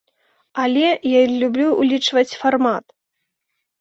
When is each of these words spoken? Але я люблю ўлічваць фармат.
Але 0.63 0.85
я 1.11 1.21
люблю 1.43 1.67
ўлічваць 1.83 2.37
фармат. 2.41 2.85